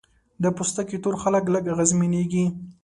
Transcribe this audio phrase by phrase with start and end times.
[0.43, 2.45] د پوستکي تور خلک لږ اغېزمنېږي.